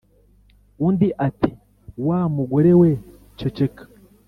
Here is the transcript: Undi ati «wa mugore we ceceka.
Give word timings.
Undi 0.87 1.07
ati 1.27 1.51
«wa 2.07 2.19
mugore 2.35 2.71
we 2.79 2.89
ceceka. 3.37 3.83